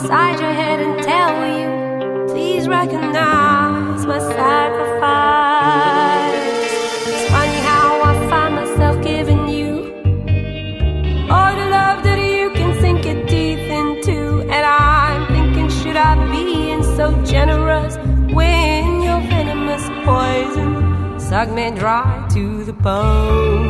[0.00, 5.60] inside your head and tell you, please recognize my sacrifice.
[7.06, 9.92] It's funny how I find myself giving you
[11.30, 16.14] all the love that you can sink your teeth into, and I'm thinking, should I
[16.30, 17.98] be in so generous
[18.32, 23.69] when your venomous poison suck me dry to the bone?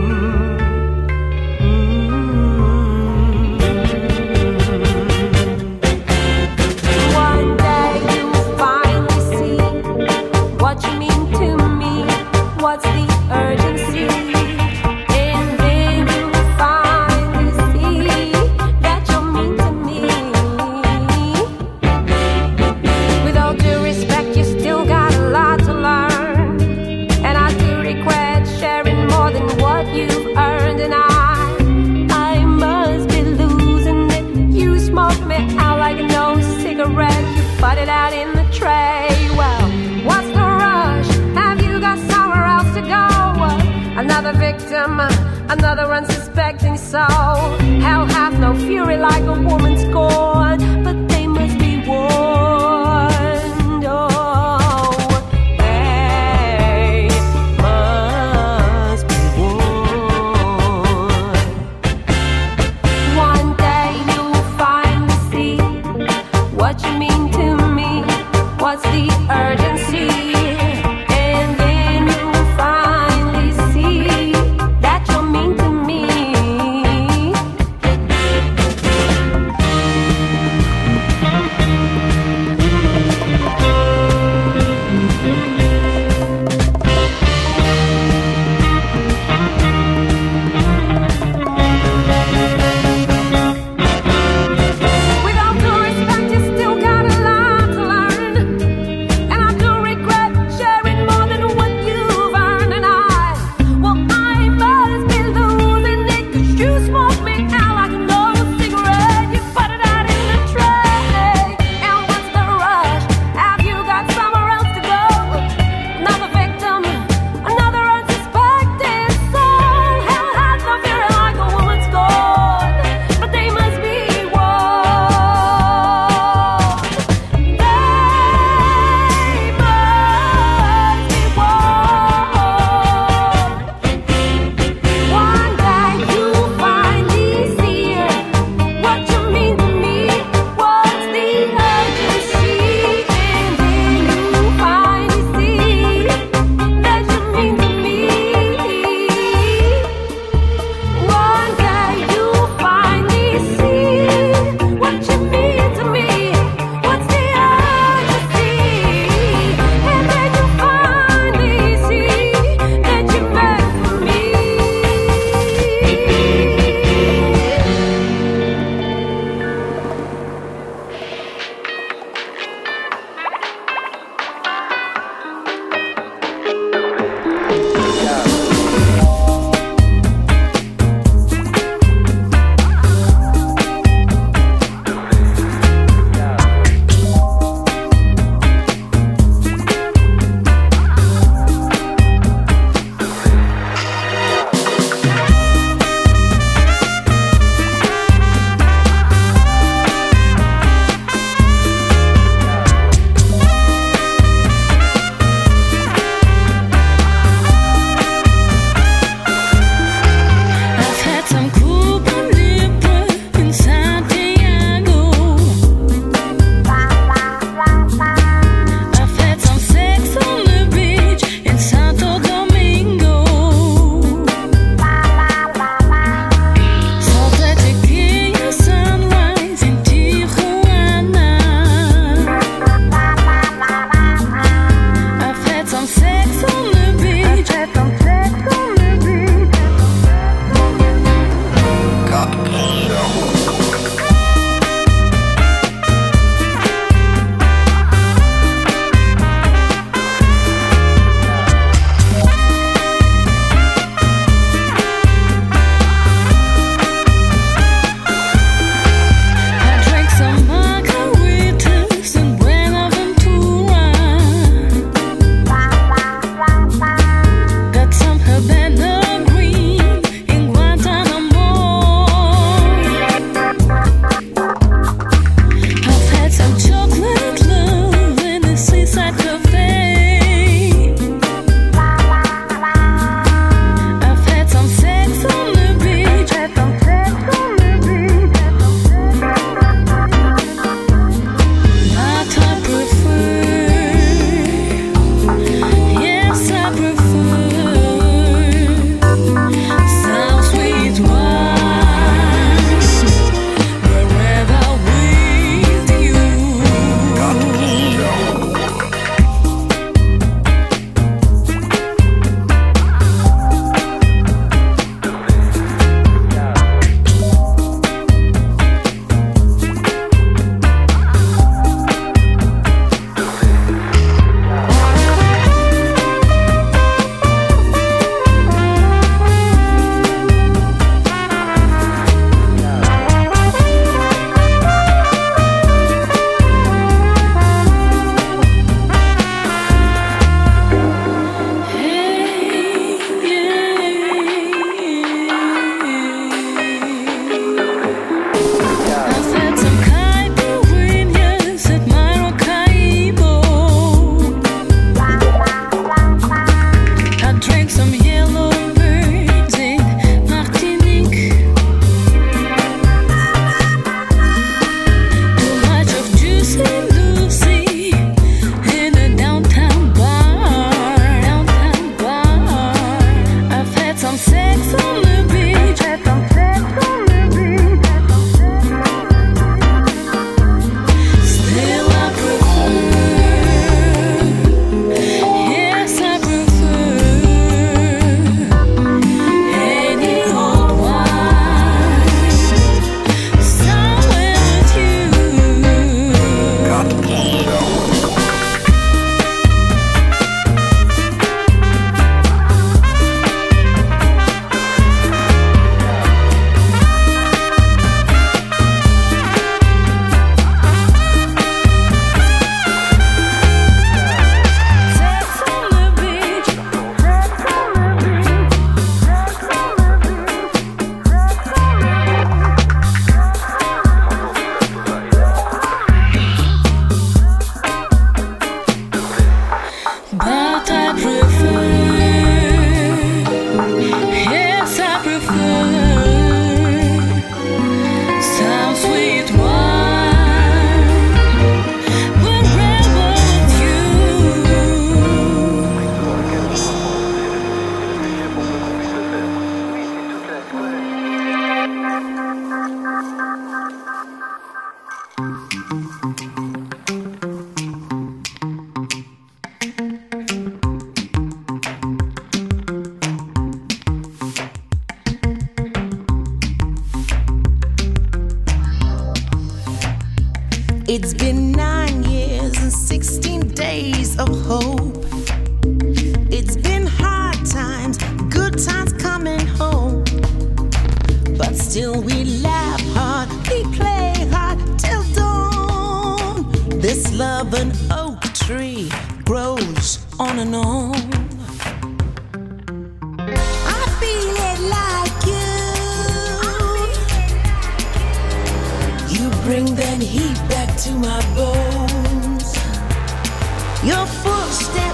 [503.82, 504.89] Your footsteps.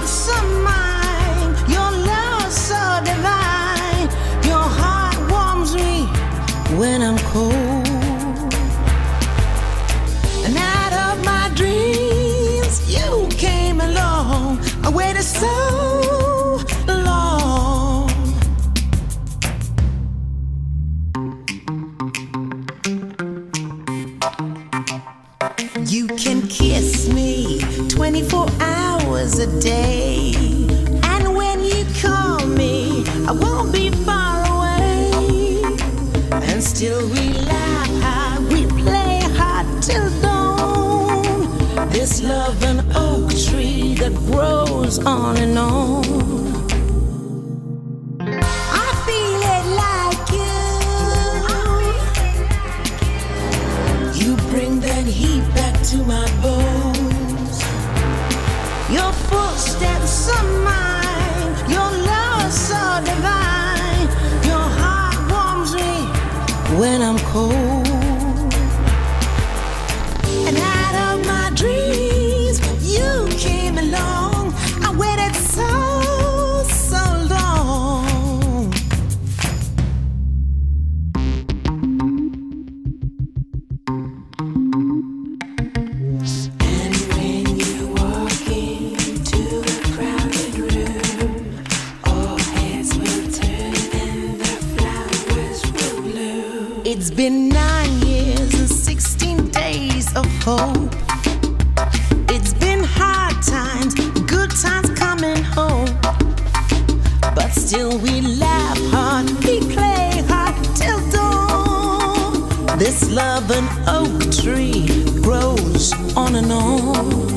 [112.78, 114.86] This love, an oak tree,
[115.22, 117.35] grows on and on.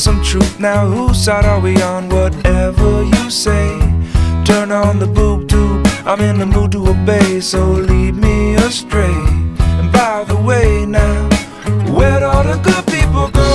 [0.00, 0.86] some truth now.
[0.86, 2.08] Whose side are we on?
[2.08, 3.78] Whatever you say,
[4.46, 5.86] turn on the boob tube.
[6.06, 9.14] I'm in the mood to obey, so lead me astray.
[9.78, 11.28] And by the way, now,
[11.92, 13.50] where'd all the good people go?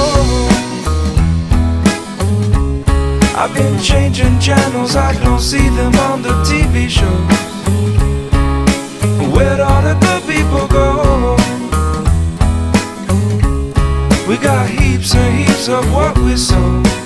[3.35, 7.25] I've been changing channels, I don't see them on the TV shows.
[9.33, 11.35] Where'd all the good people go?
[14.27, 17.04] We got Saves of what we saw.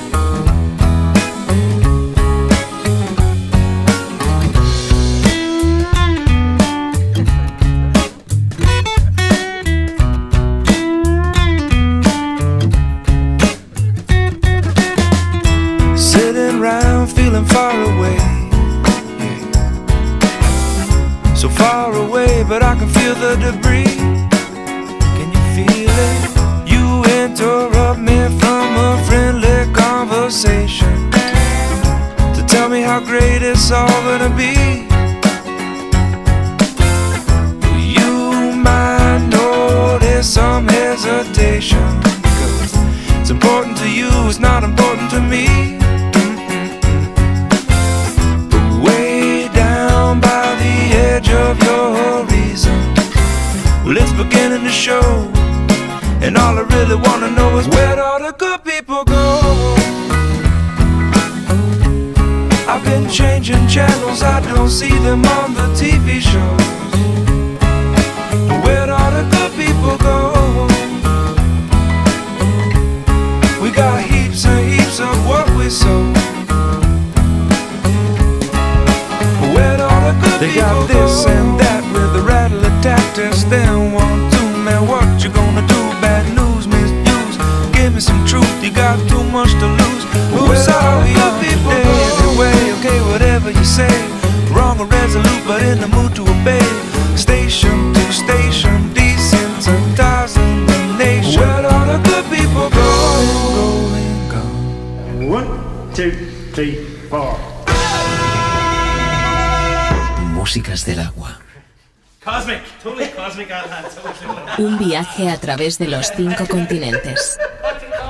[114.57, 117.39] Un viaje a través de los cinco continentes.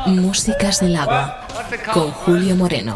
[0.08, 1.48] Músicas del agua.
[1.94, 2.94] Con Julio Moreno.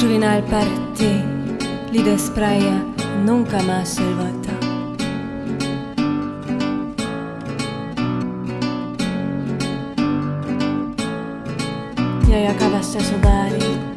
[0.00, 0.64] Juvenal para
[0.96, 1.22] ti,
[1.92, 2.02] li
[3.24, 4.47] nunca más el voto.
[12.28, 13.87] E aí acaba a sociedade.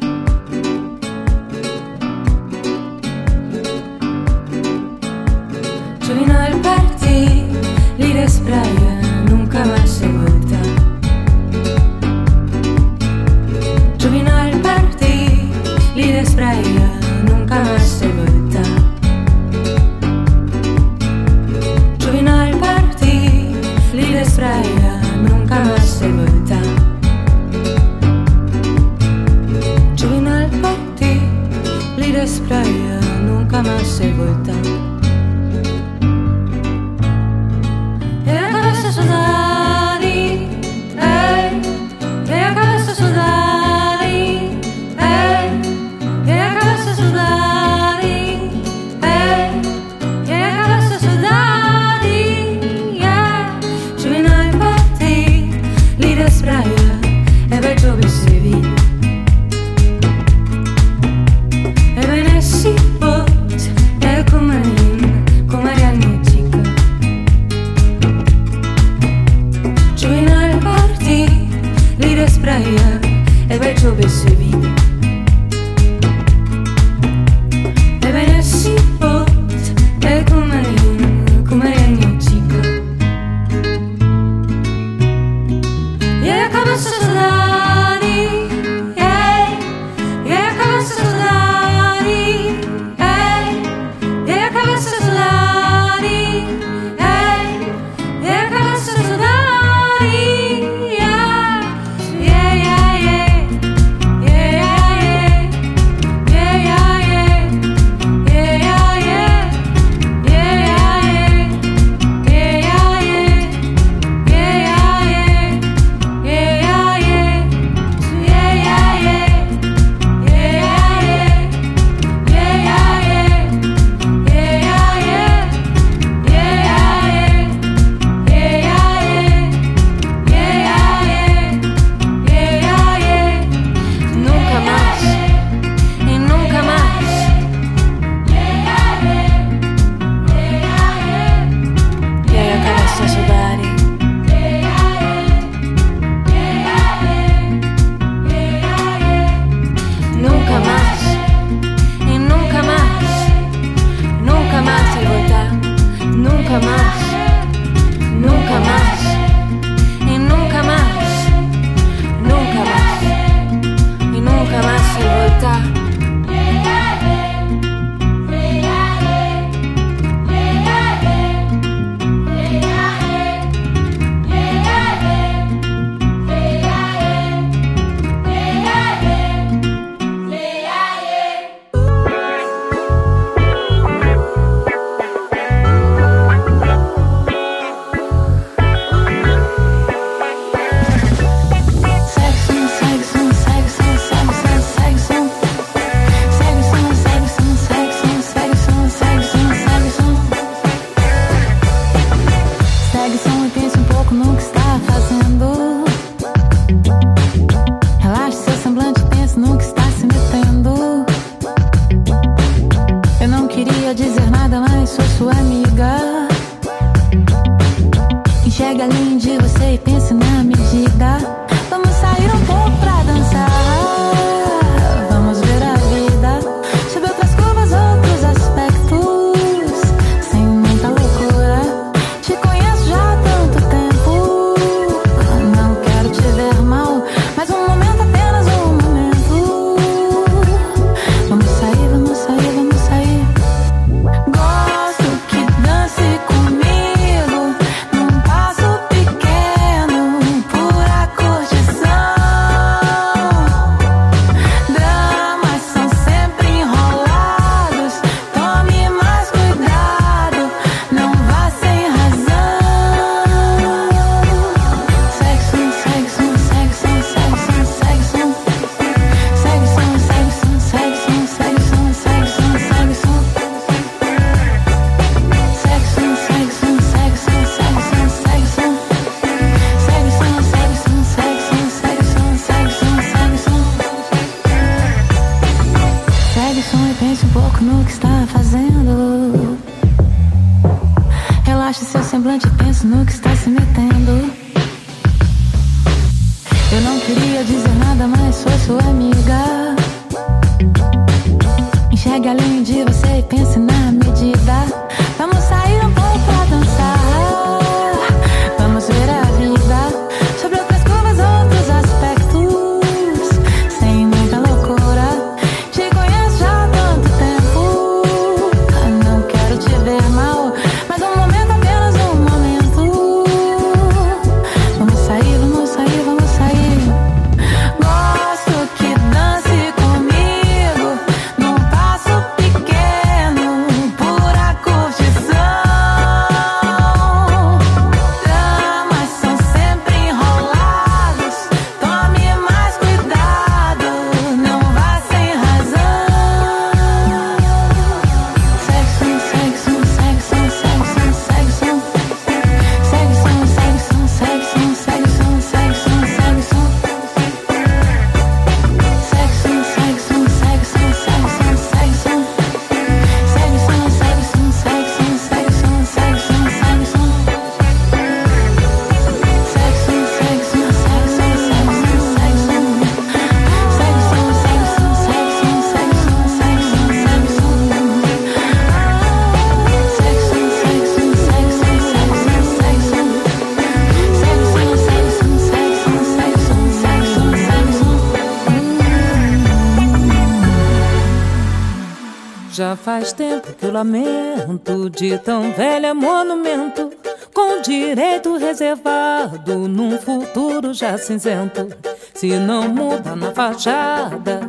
[392.52, 396.90] Já faz tempo que eu lamento de tão velho monumento
[397.32, 401.66] com direito reservado num futuro já cinzento.
[402.12, 404.40] Se não muda na fachada,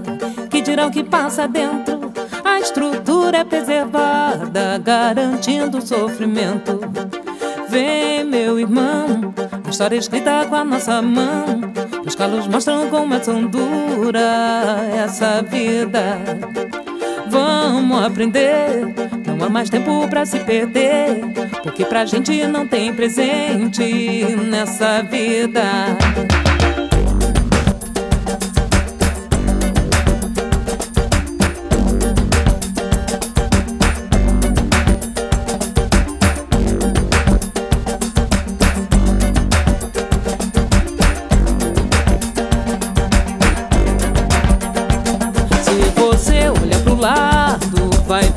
[0.50, 2.12] que dirão que passa dentro?
[2.44, 6.82] A estrutura é preservada, garantindo o sofrimento.
[7.70, 9.34] Vem, meu irmão,
[9.66, 11.72] a história escrita com a nossa mão.
[12.06, 16.18] Os calos mostram como é tão dura essa vida.
[17.34, 18.93] Vamos aprender,
[19.26, 21.19] não há mais tempo pra se perder.
[21.63, 25.63] Porque pra gente não tem presente nessa vida.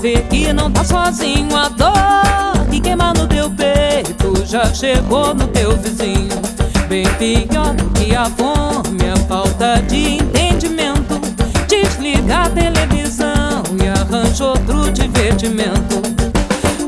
[0.07, 5.49] Ver que não tá sozinho a dor que queima no teu peito já chegou no
[5.49, 6.41] teu vizinho.
[6.89, 11.21] Bem pior do que a fome, a falta de entendimento.
[11.67, 16.01] Desliga a televisão e arranja outro divertimento.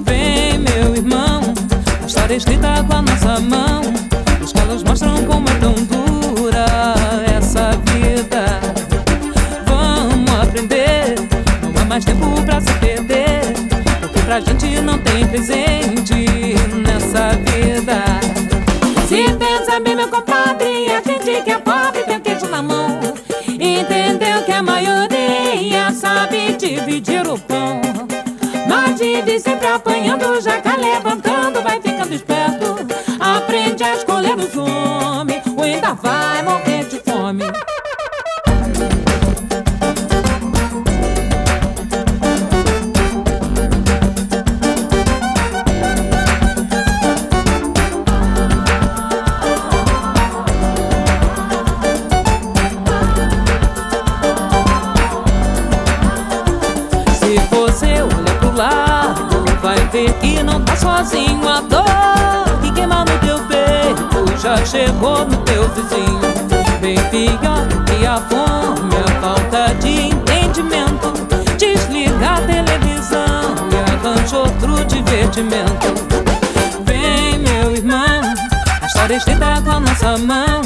[0.05, 1.41] Vem, meu irmão,
[2.01, 3.83] a história escrita com a nossa mão.
[4.41, 6.67] Os calos mostram como é tão dura
[7.37, 8.61] essa vida.
[9.67, 11.17] Vamos aprender,
[11.61, 12.88] não há mais tempo pra se perder.
[14.39, 16.15] Pra gente não tem presente
[16.85, 18.05] nessa vida.
[19.09, 23.01] Se pensa bem, meu compadre, a gente que é pobre tem o queijo na mão.
[23.49, 27.81] Entendeu que a maioria sabe dividir o pão.
[28.69, 32.77] Mas vive sempre apanhando, já tá levantando, vai ficando esperto.
[33.19, 37.43] Aprende a escolher os homens, ou ainda vai morrer de fome.
[75.39, 75.95] Divertimento.
[76.85, 78.35] Vem, meu irmão,
[78.83, 80.61] a história escrita com a nossa mão.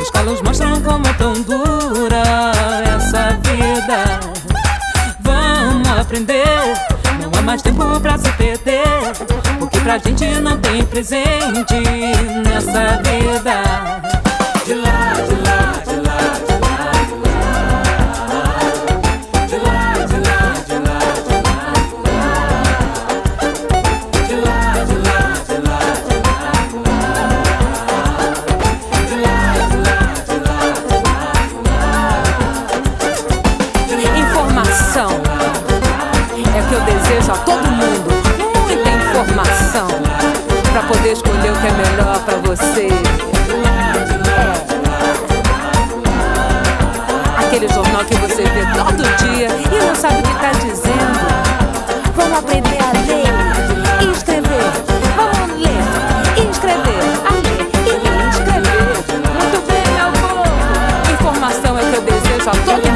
[0.00, 2.52] Os calos mostram como é tão dura
[2.96, 4.20] essa vida.
[5.20, 6.74] Vamos aprender,
[7.20, 9.12] não há mais tempo pra se perder.
[9.58, 11.74] Porque pra gente não tem presente
[12.44, 13.62] nessa vida.
[14.64, 15.85] De lá, de lá,
[41.06, 42.88] poder escolher o que é melhor pra você.
[42.88, 42.90] É.
[47.38, 51.20] Aquele jornal que você vê todo dia e não sabe o que tá dizendo.
[52.16, 53.28] Vamos aprender a ler
[54.02, 54.72] e escrever.
[55.16, 55.84] Vamos ler
[56.38, 57.04] e escrever.
[57.24, 58.90] A ler e escrever.
[59.32, 60.44] Muito bem, meu povo.
[61.12, 62.95] Informação é o que eu desejo a todo mundo.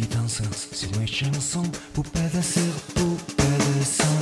[0.00, 2.62] Qui dansent sur mes chansons, poupées de cire,
[2.94, 4.20] poupées de sang.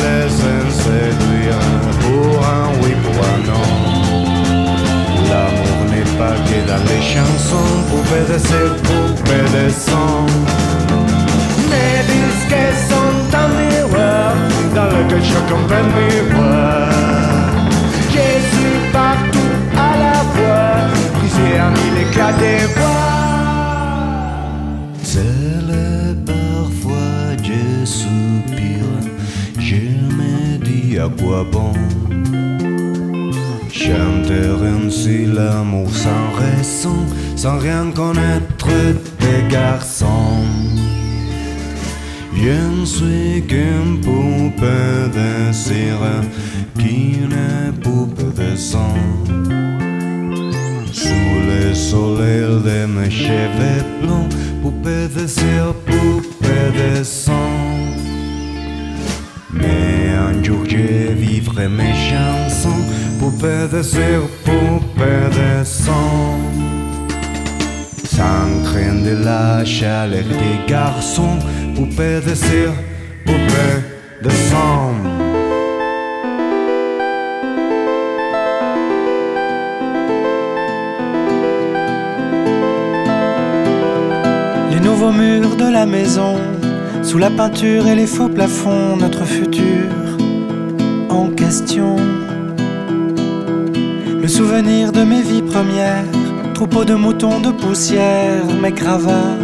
[0.00, 1.64] Laissent séduire
[2.00, 3.68] pour un oui, pour un non.
[5.28, 10.26] L'amour n'est pas que dans les chansons, poupées de cire, poupées de sang.
[11.70, 14.32] Mes disques sont un miroir.
[15.20, 15.38] Je
[18.92, 19.27] partout
[22.20, 22.98] à mille éclats de voix.
[25.02, 28.94] C'est parfois je soupire,
[29.58, 29.82] je
[30.18, 31.72] me dis à quoi bon.
[33.70, 36.98] Chanter ainsi l'amour sans raison,
[37.36, 38.68] sans rien connaître
[39.20, 40.44] des garçons.
[42.34, 46.22] Je ne suis qu'une poupée de cire
[46.78, 48.96] qui n'est poupée de sang.
[51.78, 54.28] Soleil de mes cheveux blonds,
[54.62, 57.32] poupée de cire, poupée de sang.
[59.52, 62.82] Mais un jour je vivrai mes chansons,
[63.20, 66.40] poupée de cire, poupée de sang.
[68.04, 71.38] Sans craindre de la chaleur des garçons,
[71.76, 72.74] poupée de cire,
[73.24, 73.78] poupée
[74.24, 74.97] de sang.
[84.88, 86.36] Nouveaux murs de la maison,
[87.02, 89.84] sous la peinture et les faux plafonds, notre futur
[91.10, 91.96] en question.
[94.22, 96.10] Le souvenir de mes vies premières,
[96.54, 99.36] troupeau de moutons de poussière, mes gravats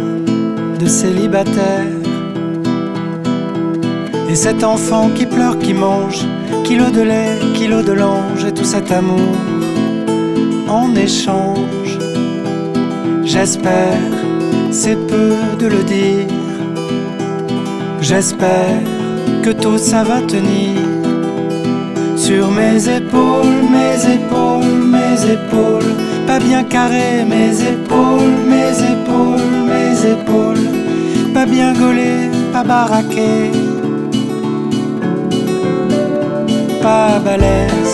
[0.79, 1.93] de célibataire.
[4.27, 6.25] Et cet enfant qui pleure, qui mange,
[6.63, 9.35] kilo de lait, kilo de l'ange, et tout cet amour
[10.67, 11.99] en échange.
[13.23, 14.01] J'espère,
[14.71, 16.27] c'est peu de le dire.
[18.01, 18.79] J'espère
[19.43, 20.79] que tout ça va tenir
[22.15, 25.91] sur mes épaules, mes épaules, mes épaules.
[26.27, 30.67] Pas bien carré, mes épaules, mes épaules, mes épaules.
[31.33, 33.51] Pas bien gaulé, pas baraqué.
[36.81, 37.84] Pas balèze.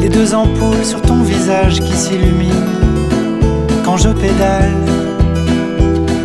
[0.00, 2.52] Les deux ampoules sur ton visage qui s'illuminent
[3.84, 4.72] quand je pédale.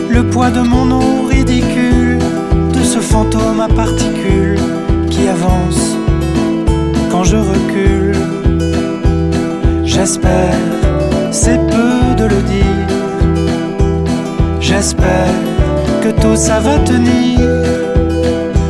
[0.10, 2.18] Le poids de mon nom ridicule,
[2.74, 4.60] de ce fantôme à particules
[5.12, 5.96] qui avance
[7.12, 8.16] quand je recule.
[9.84, 10.58] J'espère,
[11.32, 12.88] c'est peu de le dire.
[14.60, 15.36] J'espère
[16.02, 17.40] que tout ça va tenir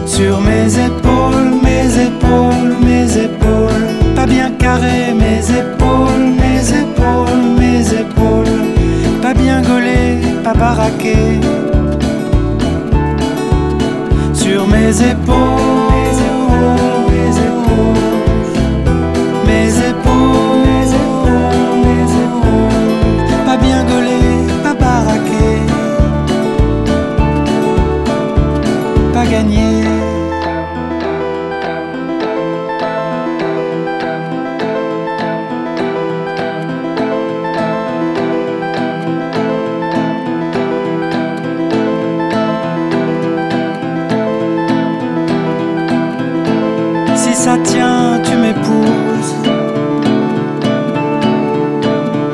[0.05, 1.06] sur mes épaules,
[4.29, 8.59] Bien carré, mes épaules, mes épaules, mes épaules.
[9.21, 11.15] Pas bien gaulé, pas baraqué.
[14.33, 15.86] Sur mes épaules,
[47.47, 49.33] ça tient, tu m'épouses.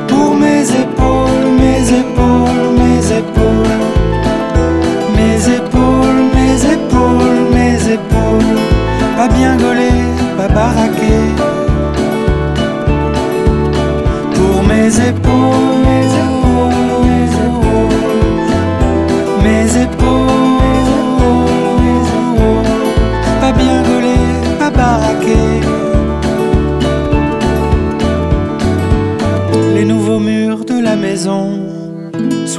[0.08, 3.82] Pour mes épaules, mes épaules, mes épaules.
[5.18, 8.58] Mes épaules, mes épaules, mes épaules.
[9.16, 9.56] Pas bien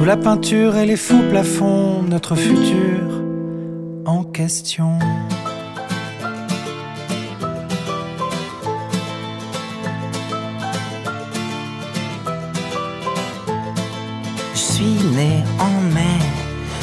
[0.06, 3.24] la peinture et les faux plafonds, notre futur
[4.04, 5.00] en question.
[14.54, 16.20] Je suis né en mai,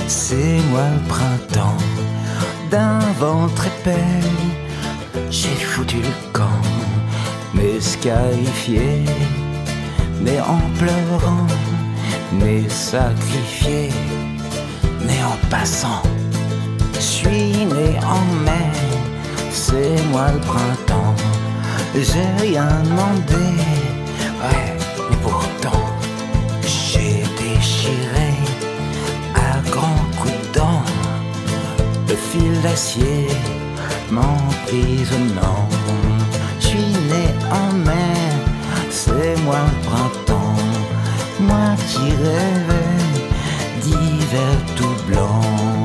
[0.08, 1.78] c'est moi le printemps.
[2.70, 4.20] D'un ventre épais,
[5.30, 6.62] j'ai foutu le camp,
[7.54, 9.06] mais scarifié,
[10.22, 11.48] mais en pleurant,
[12.70, 13.89] sacrifié,
[15.06, 16.02] mais en passant.
[16.94, 18.70] Je suis né en mai,
[19.52, 21.16] c'est moi le printemps.
[21.96, 23.46] J'ai rien demandé,
[24.41, 24.78] ouais,
[25.22, 25.86] pourtant.
[26.62, 28.32] J'ai déchiré
[29.36, 30.84] à grands coups de dents
[32.10, 33.28] le fil d'acier
[34.12, 35.68] m'emprisonnant.
[36.60, 38.16] Je suis né en mai,
[38.89, 40.12] c'est moi le printemps,
[42.04, 45.83] qui d'hiver tout blanc.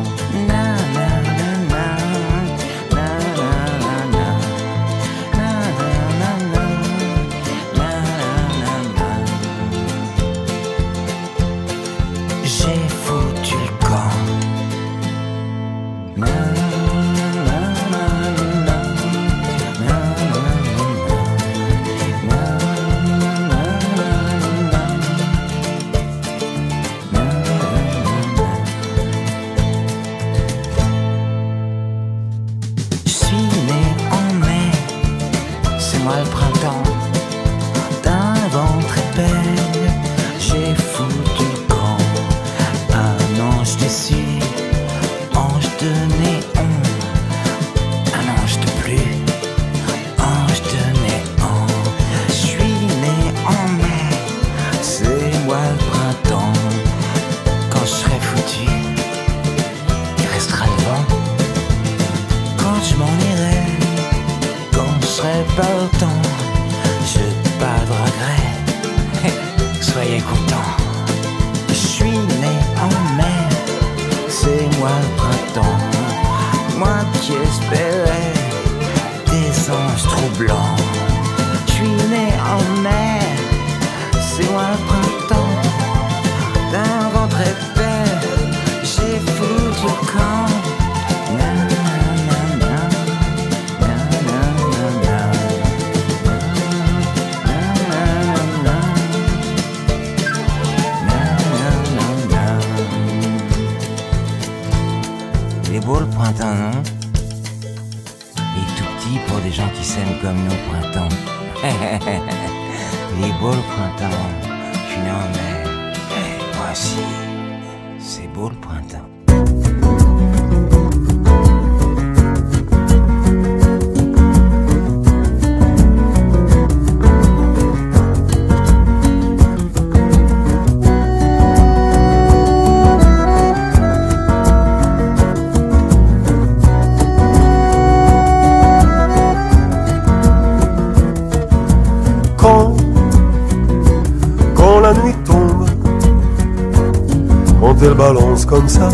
[148.48, 148.88] Comme ça,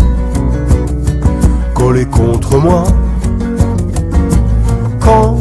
[1.75, 2.83] collée contre moi,
[4.99, 5.39] quand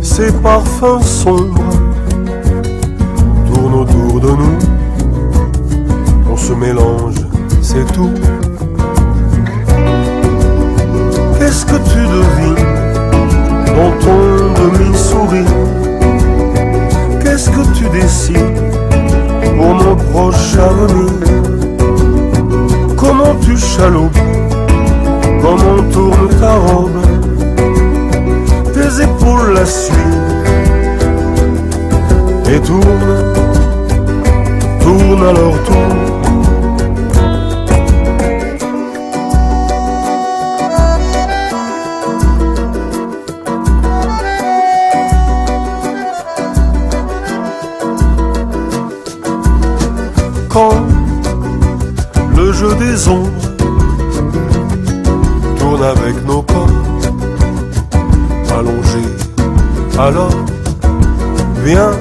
[0.00, 1.60] ces parfums sombres
[3.52, 4.58] tournent autour de nous,
[6.30, 7.16] on se mélange,
[7.60, 8.14] c'est tout.
[11.38, 12.64] Qu'est-ce que tu devines
[13.66, 15.52] dans ton demi-sourire
[17.24, 18.62] Qu'est-ce que tu décides
[19.56, 21.61] pour mon proche avenir?
[23.32, 24.10] vent du chaland,
[25.40, 27.00] comme on tourne ta robe,
[28.74, 29.96] tes épaules la suivent
[32.48, 33.32] et tourne,
[34.80, 36.11] tourne alors tourne.
[53.08, 53.30] Ombres
[55.58, 56.68] tourne avec nos corps
[58.58, 59.10] allongés.
[59.98, 60.30] Alors,
[61.64, 61.92] viens,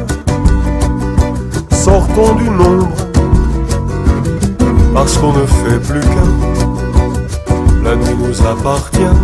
[1.71, 2.89] sortons du nombre,
[4.93, 6.31] parce qu'on ne fait plus qu'un.
[7.83, 9.15] La nuit nous appartient.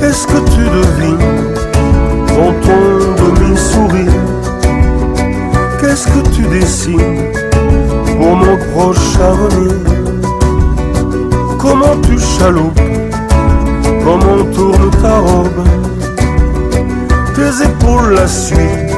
[0.00, 1.18] Qu'est-ce que tu devines?
[2.28, 2.82] Dans ton
[3.22, 4.12] demi-sourire.
[5.80, 7.41] Qu'est-ce que tu dessines?
[12.00, 12.80] Tu chaloupes
[14.04, 15.66] Comment tourne ta robe.
[17.34, 18.96] Tes épaules la suivent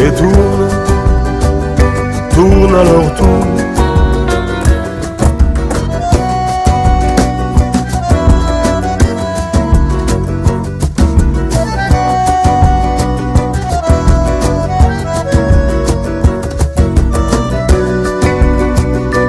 [0.00, 0.68] Et tourne,
[2.34, 3.46] tourne à leur tour.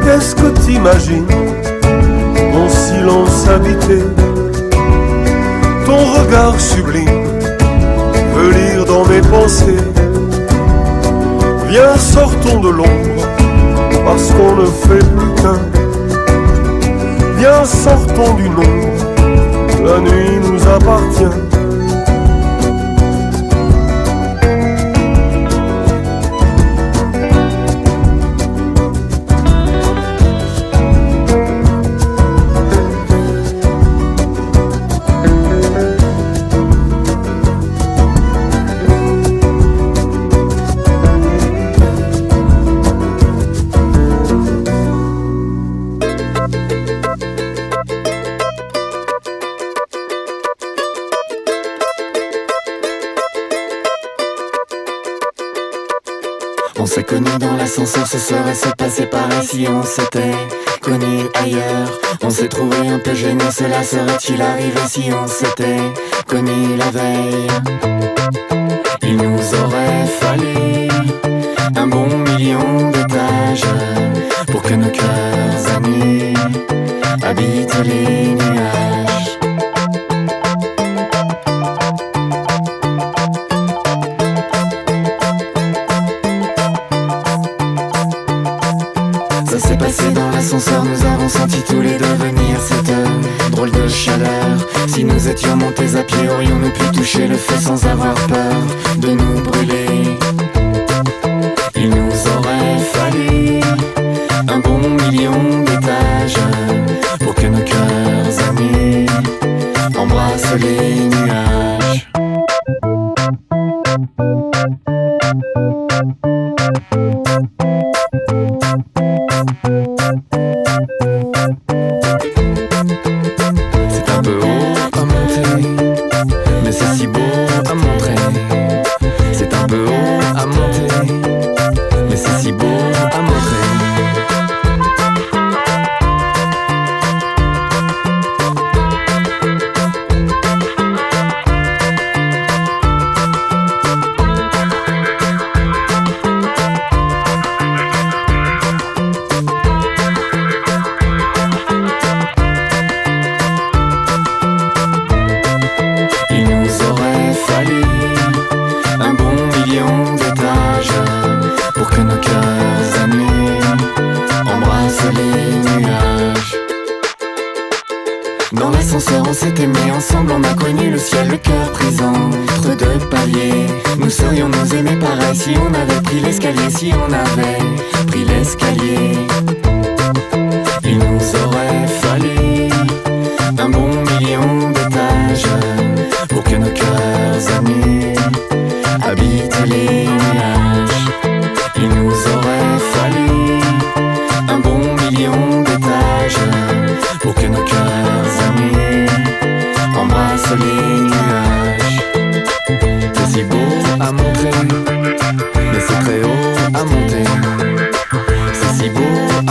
[0.03, 1.32] Qu'est-ce que t'imagines?
[6.59, 7.39] Sublime
[8.35, 9.77] Veut lire dans mes pensées.
[11.69, 13.27] Viens sortons de l'ombre
[14.05, 15.59] Parce qu'on ne fait plus qu'un.
[17.37, 21.37] Viens sortons du nombre La nuit nous appartient
[57.83, 60.37] l'ascenseur, ce serait se passer pareil si on s'était
[60.81, 61.99] connu ailleurs.
[62.23, 65.81] On s'est trouvé un peu gêné, cela serait-il arrivé si on s'était
[66.25, 67.47] connu la veille?
[69.01, 70.87] Il nous aurait fallu
[71.75, 73.65] un bon million d'étages
[74.49, 76.33] pour que nos cœurs amis
[77.21, 78.82] habitent les.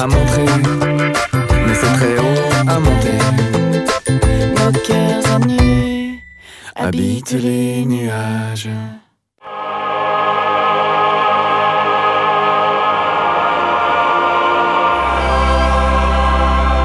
[0.03, 0.45] À montrer,
[1.65, 3.19] mais c'est très haut à monter.
[4.57, 5.41] Nos cœurs
[6.75, 8.69] habitent les nuages.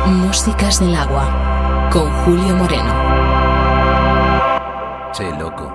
[0.06, 2.94] Músicas del agua con Julio Moreno.
[5.14, 5.74] Che, loco,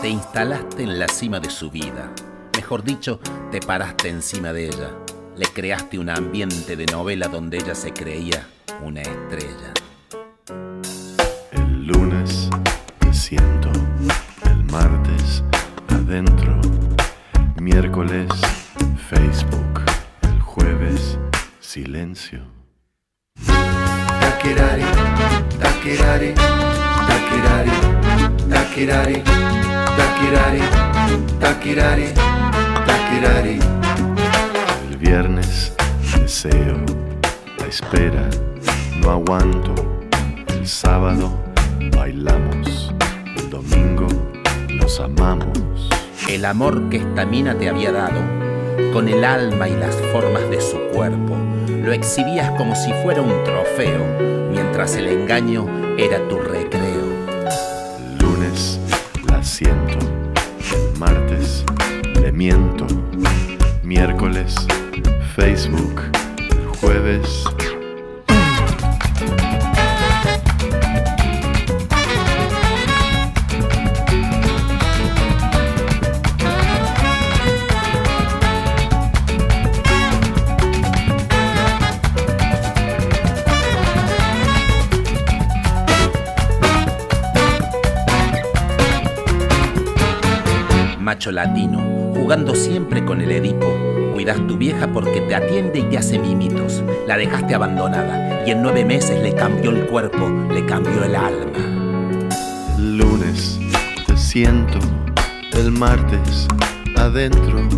[0.00, 2.10] te instalaste en la cima de su vida.
[2.56, 3.20] Mejor dicho,
[3.50, 4.90] te paraste encima de ella.
[5.38, 8.48] Le creaste un ambiente de novela donde ella se creía
[8.82, 9.72] una estrella.
[11.52, 12.50] El lunes
[46.48, 48.20] amor que esta mina te había dado,
[48.92, 51.36] con el alma y las formas de su cuerpo,
[51.68, 55.66] lo exhibías como si fuera un trofeo, mientras el engaño
[55.98, 57.06] era tu recreo.
[58.20, 58.80] Lunes
[59.28, 59.98] la siento,
[60.98, 61.64] martes
[62.20, 62.86] le miento,
[63.82, 64.54] miércoles
[65.36, 66.02] Facebook,
[66.80, 67.44] jueves
[91.18, 91.80] Macho latino,
[92.14, 93.66] jugando siempre con el Edipo.
[94.12, 96.84] Cuidas tu vieja porque te atiende y te hace mimitos.
[97.08, 101.58] La dejaste abandonada y en nueve meses le cambió el cuerpo, le cambió el alma.
[102.76, 103.58] el lunes
[104.06, 104.78] te siento,
[105.54, 106.46] el martes
[106.94, 107.68] adentro,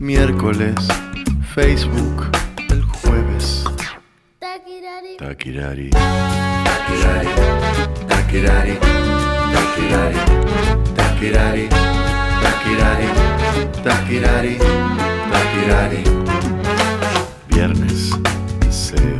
[0.00, 0.76] miércoles
[1.54, 2.30] Facebook,
[2.70, 3.64] el jueves
[4.38, 5.16] Takirari.
[5.18, 5.90] Takirari,
[8.24, 8.78] takirari,
[9.52, 10.16] takirari,
[10.96, 11.68] takirari,
[12.66, 13.08] takirari,
[13.84, 14.58] takirari,
[15.30, 16.02] takirari.
[17.48, 18.10] Viernes
[18.60, 19.18] deseo,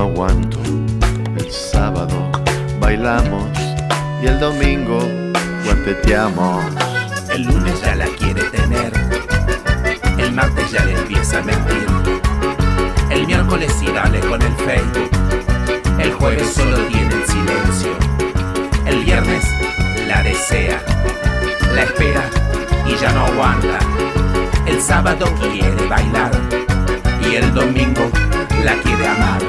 [0.00, 0.58] aguanto.
[1.36, 2.30] El sábado
[2.78, 3.48] bailamos
[4.22, 5.00] y el domingo
[5.64, 6.64] guardeteamos.
[7.28, 8.92] El lunes ya la quiere tener.
[10.18, 11.86] El martes ya le empieza a mentir.
[13.10, 15.10] El miércoles sí dale con el Facebook.
[15.98, 17.96] El jueves solo tiene el silencio.
[18.86, 19.44] El viernes
[20.10, 20.82] la desea.
[21.72, 22.24] La espera
[22.84, 23.78] y ya no aguanta.
[24.66, 26.32] El sábado quiere bailar.
[27.22, 28.10] Y el domingo
[28.64, 29.40] la quiere amar.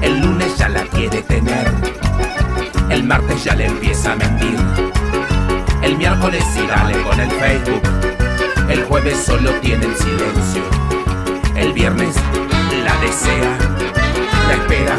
[0.00, 1.66] El lunes ya la quiere tener.
[2.88, 4.58] El martes ya le empieza a mentir.
[5.82, 6.62] El miércoles sí
[7.04, 7.82] con el Facebook.
[8.70, 10.62] El jueves solo tiene el silencio.
[11.56, 12.14] El viernes
[12.84, 13.58] la desea,
[14.48, 14.96] la espera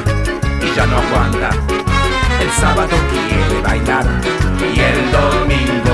[0.61, 1.78] y ya no aguanta.
[2.49, 4.05] El sábado quiere bailar
[4.59, 5.88] y el domingo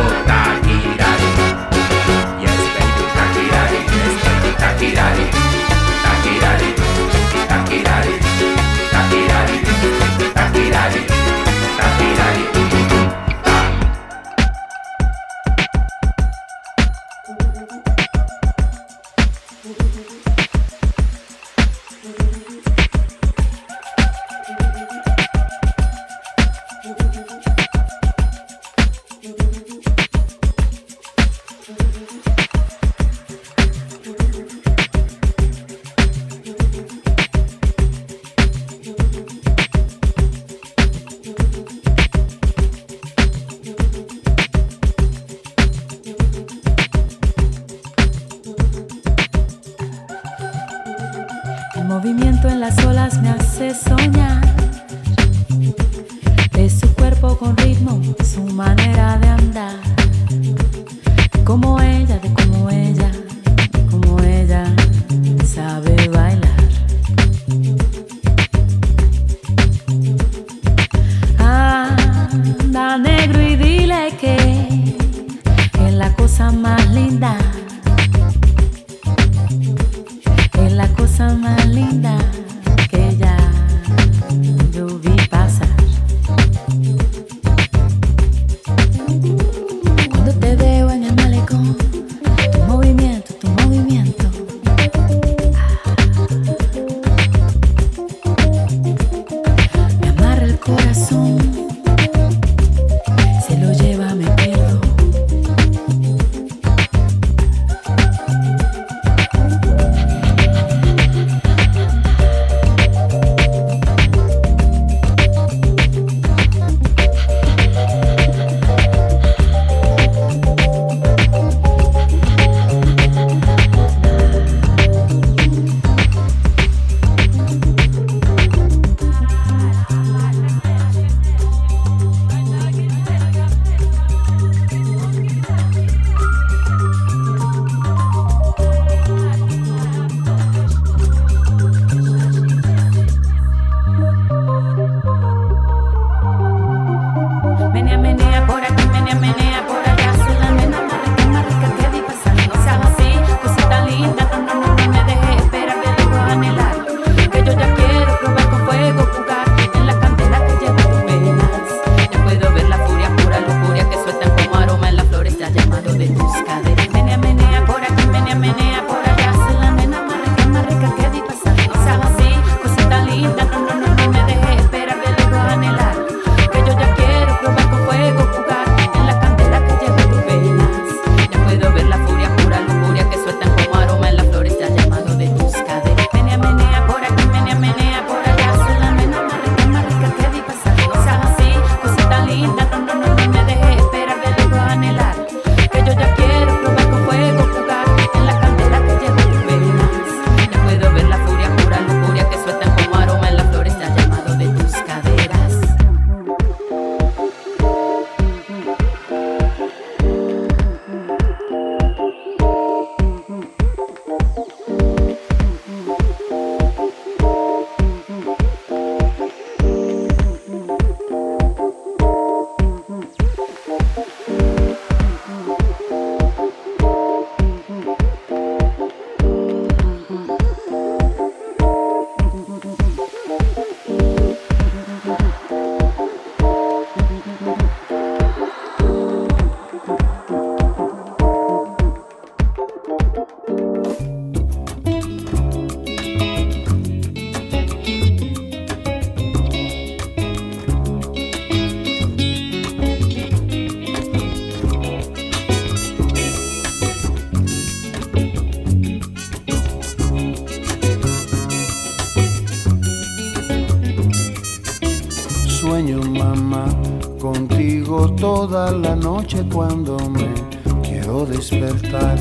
[269.35, 270.33] noche cuando me
[270.81, 272.17] quiero despertar.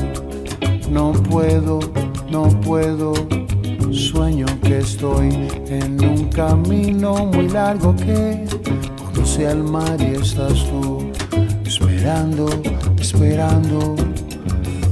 [0.89, 1.79] No puedo,
[2.29, 3.13] no puedo.
[3.91, 5.29] Sueño que estoy
[5.67, 8.45] en un camino muy largo que
[9.01, 11.11] conduce al mar y estás tú
[11.65, 12.49] esperando,
[12.99, 13.95] esperando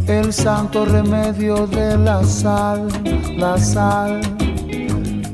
[0.07, 2.87] el santo remedio de la sal,
[3.37, 4.21] la sal,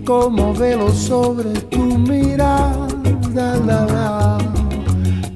[0.03, 2.87] como velo sobre tu mirada,
[3.33, 4.18] la, la,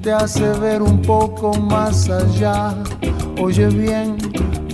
[0.04, 2.76] te hace ver un poco más allá.
[3.42, 4.18] Oye bien,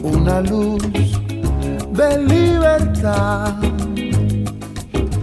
[0.01, 0.82] una luz
[1.91, 3.53] de libertad,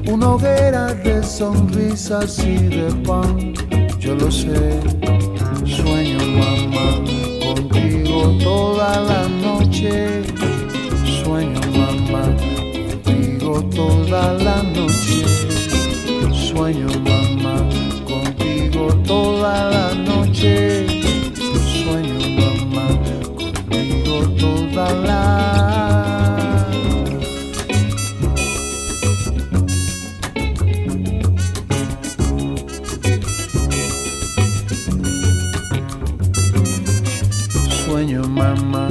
[0.07, 3.52] una hoguera de sonrisas y de pan.
[3.98, 4.80] Yo lo sé,
[5.64, 7.02] sueño mamá
[7.42, 10.22] contigo toda la noche.
[11.24, 12.22] Sueño mamá
[13.04, 15.24] contigo toda la noche.
[16.32, 17.86] Sueño mamá
[18.77, 20.87] contigo toda la noche.
[21.83, 22.87] Sueño mamá
[23.68, 25.16] contigo toda la
[37.87, 38.89] Sueño mamá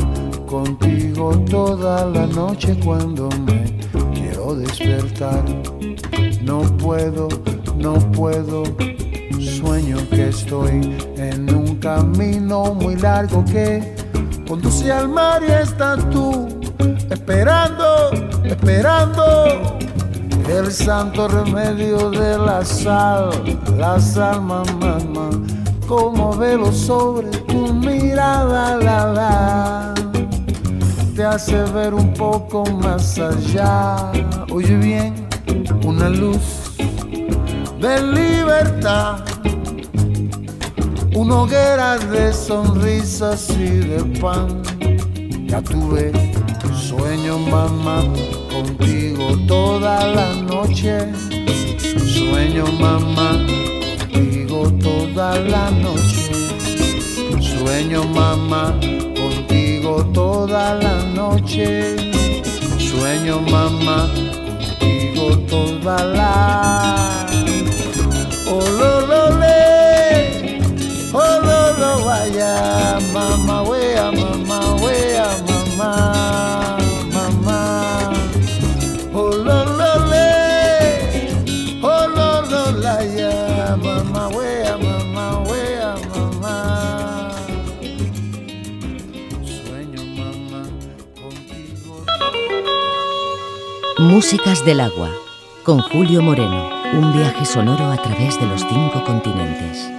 [0.47, 3.77] contigo toda la noche cuando me
[4.13, 5.43] quiero despertar.
[6.41, 7.27] No puedo,
[7.77, 8.63] no puedo.
[9.85, 13.95] Que estoy en un camino muy largo que
[14.47, 16.47] conduce al mar y estás tú
[17.11, 18.11] esperando,
[18.43, 19.77] esperando
[20.49, 23.29] el santo remedio de la sal,
[23.77, 25.29] la sal, mamá, mamá,
[25.87, 29.93] como velo sobre tu mirada, la, la,
[31.15, 34.11] te hace ver un poco más allá.
[34.51, 35.27] Oye bien,
[35.85, 36.75] una luz
[37.79, 39.19] de libertad,
[41.15, 44.61] una hoguera de sonrisas y de pan.
[45.47, 46.11] Ya tuve
[46.75, 48.03] sueño, mamá,
[48.51, 51.13] contigo toda la noche.
[52.05, 53.45] Sueño, mamá,
[54.11, 56.31] contigo toda la noche.
[57.39, 58.77] Sueño, mamá,
[59.15, 61.95] contigo toda la noche.
[62.77, 64.11] Sueño, mamá,
[64.79, 67.25] contigo toda la.
[68.47, 69.04] Oh,
[73.13, 76.77] mamá, wea, mamá, wea, mamá,
[77.13, 78.13] mamá.
[79.13, 81.29] Oh, lo, lo, le.
[81.81, 87.31] Oh, lo, lo, la, ya, mamá, wea, mamá, wea, mamá.
[89.43, 90.63] Sueño, mamá,
[91.21, 92.05] contigo.
[93.99, 95.09] Músicas del agua,
[95.63, 96.69] con Julio Moreno.
[96.93, 99.89] Un viaje sonoro a través de los cinco continentes.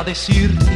[0.00, 0.69] Como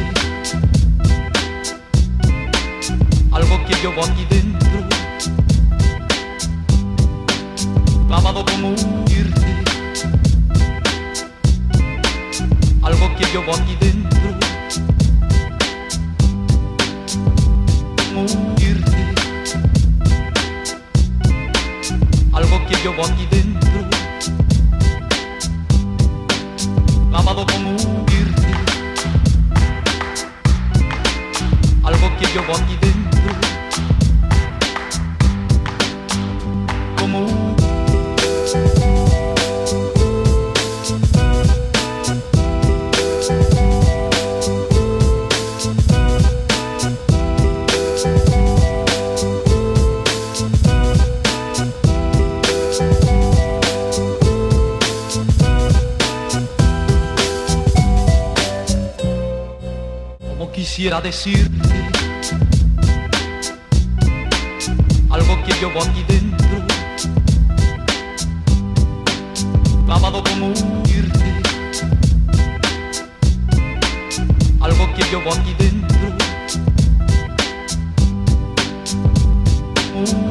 [60.95, 61.69] quisiera decirte
[65.09, 66.65] algo que llevo aquí dentro,
[69.85, 70.47] clavado como
[70.83, 71.41] huirte,
[74.61, 76.07] algo que llevo aquí dentro,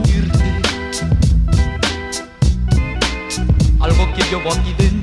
[0.05, 0.45] huirte.
[3.81, 4.94] Algo que llevo aquí dentro,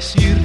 [0.00, 0.39] decir